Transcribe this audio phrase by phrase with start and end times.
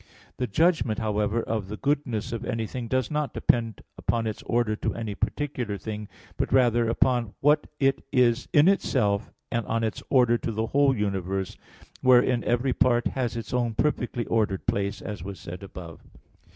[0.37, 4.95] The judgment, however, of the goodness of anything does not depend upon its order to
[4.95, 10.39] any particular thing, but rather upon what it is in itself, and on its order
[10.39, 11.55] to the whole universe,
[12.01, 16.09] wherein every part has its own perfectly ordered place, as was said above (Q.